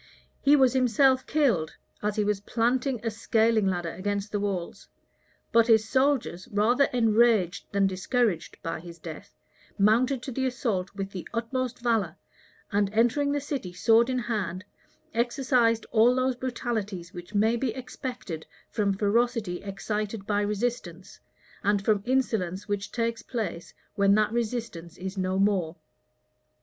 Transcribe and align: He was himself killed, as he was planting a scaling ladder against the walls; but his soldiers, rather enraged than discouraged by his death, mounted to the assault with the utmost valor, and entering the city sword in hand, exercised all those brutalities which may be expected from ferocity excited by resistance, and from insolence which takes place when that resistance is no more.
He 0.41 0.55
was 0.55 0.73
himself 0.73 1.27
killed, 1.27 1.75
as 2.01 2.15
he 2.15 2.23
was 2.23 2.39
planting 2.41 2.99
a 3.05 3.11
scaling 3.11 3.67
ladder 3.67 3.91
against 3.91 4.31
the 4.31 4.39
walls; 4.39 4.87
but 5.51 5.67
his 5.67 5.87
soldiers, 5.87 6.47
rather 6.51 6.85
enraged 6.85 7.71
than 7.71 7.85
discouraged 7.85 8.57
by 8.63 8.79
his 8.79 8.97
death, 8.97 9.35
mounted 9.77 10.23
to 10.23 10.31
the 10.31 10.47
assault 10.47 10.95
with 10.95 11.11
the 11.11 11.29
utmost 11.35 11.77
valor, 11.83 12.17
and 12.71 12.89
entering 12.93 13.31
the 13.31 13.39
city 13.39 13.73
sword 13.73 14.09
in 14.09 14.17
hand, 14.17 14.65
exercised 15.13 15.85
all 15.91 16.15
those 16.15 16.35
brutalities 16.35 17.13
which 17.13 17.35
may 17.35 17.55
be 17.55 17.69
expected 17.75 18.47
from 18.71 18.97
ferocity 18.97 19.61
excited 19.61 20.25
by 20.25 20.41
resistance, 20.41 21.19
and 21.63 21.85
from 21.85 22.01
insolence 22.07 22.67
which 22.67 22.91
takes 22.91 23.21
place 23.21 23.75
when 23.93 24.15
that 24.15 24.31
resistance 24.31 24.97
is 24.97 25.15
no 25.15 25.37
more. 25.37 25.75